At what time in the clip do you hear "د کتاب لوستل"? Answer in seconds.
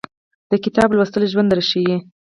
0.51-1.23